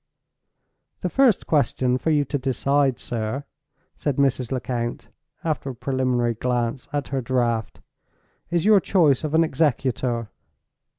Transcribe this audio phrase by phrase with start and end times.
[1.01, 3.43] "The first question for you to decide, sir,"
[3.95, 4.51] said Mrs.
[4.51, 5.09] Lecount,
[5.43, 7.81] after a preliminary glance at her Draft,
[8.49, 10.31] "is your choice of an executor.